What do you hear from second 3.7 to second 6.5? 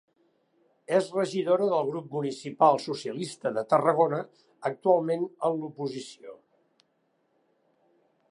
Tarragona, actualment en l'oposició.